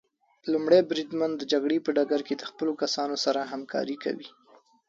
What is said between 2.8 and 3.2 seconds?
کسانو